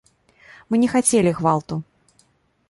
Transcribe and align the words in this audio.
Мы 0.69 0.79
не 0.83 0.89
хацелі 0.93 1.35
гвалту. 1.41 1.79